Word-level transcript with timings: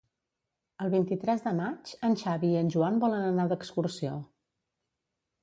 El 0.85 0.91
vint-i-tres 0.93 1.45
de 1.47 1.53
maig 1.59 1.91
en 2.07 2.15
Xavi 2.23 2.49
i 2.55 2.59
en 2.63 2.73
Joan 2.77 2.99
volen 3.05 3.27
anar 3.29 3.47
d'excursió. 3.53 4.17